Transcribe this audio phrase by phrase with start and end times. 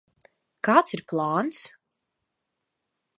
[0.67, 1.61] Kāds ir plāns?